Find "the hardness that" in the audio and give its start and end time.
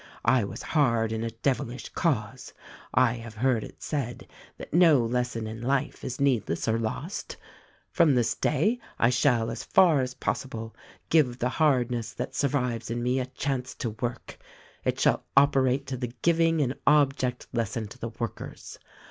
11.37-12.33